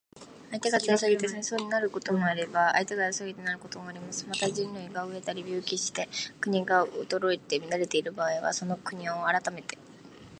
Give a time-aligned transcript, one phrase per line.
[0.49, 4.25] 相手が強すぎて戦争になることもあれば、相手が弱すぎてなることもあります。
[4.27, 9.77] また、人民が餓えたり病気して国が衰えて乱れている場合には、その国を攻めて